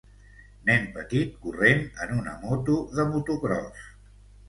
Nen 0.69 0.87
petit 0.95 1.37
corrent 1.45 1.87
en 2.07 2.17
una 2.25 2.37
moto 2.47 2.81
de 2.99 3.09
motocròs. 3.15 3.89